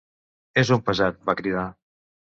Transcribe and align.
“És 0.61 0.71
un 0.77 0.81
pesat!”, 0.89 1.19
va 1.31 1.37
cridar. 1.43 1.67